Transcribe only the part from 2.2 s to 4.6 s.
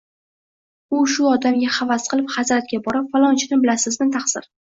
hazratga borib, Falonchini bilasizmi, taqsir